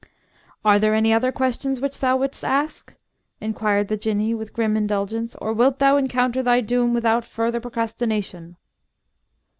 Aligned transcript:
"Are 0.65 0.79
there 0.79 0.95
any 0.95 1.13
other 1.13 1.31
questions 1.31 1.79
which 1.79 1.99
thou 1.99 2.17
wouldst 2.17 2.43
ask?" 2.43 2.97
inquired 3.39 3.87
the 3.87 3.97
Jinnee, 3.97 4.33
with 4.33 4.51
grim 4.51 4.75
indulgence; 4.75 5.35
"or 5.35 5.53
wilt 5.53 5.77
thou 5.77 5.95
encounter 5.95 6.41
thy 6.41 6.59
doom 6.61 6.95
without 6.95 7.23
further 7.23 7.59
procrastination?" 7.61 8.57